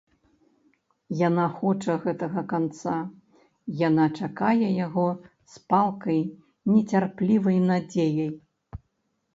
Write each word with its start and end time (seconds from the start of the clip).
Яна 1.27 1.43
хоча 1.57 1.93
гэтага 2.05 2.41
канца, 2.53 2.95
яна 3.87 4.05
чакае 4.21 4.69
яго 4.85 5.05
з 5.57 5.63
палкай 5.73 6.19
нецярплівай 6.75 7.57
надзеяй. 7.69 8.35